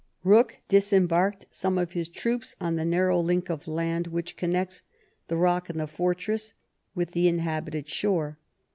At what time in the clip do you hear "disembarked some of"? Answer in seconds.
0.67-1.91